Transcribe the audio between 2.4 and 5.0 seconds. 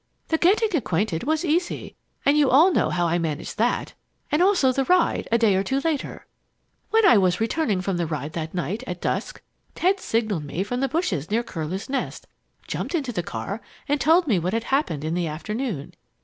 all know how I managed that and also the